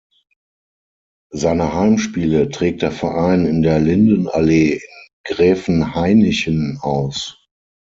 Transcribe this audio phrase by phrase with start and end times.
[1.29, 7.37] Seine Heimspiele trägt der Verein in der Lindenallee in Gräfenhainichen aus.